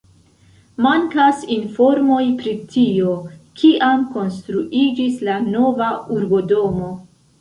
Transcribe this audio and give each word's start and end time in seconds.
Mankas 0.85 1.43
informoj 1.55 2.23
pri 2.39 2.53
tio, 2.75 3.11
kiam 3.61 4.07
konstruiĝis 4.17 5.21
la 5.29 5.37
nova 5.51 5.91
urbodomo. 6.17 6.91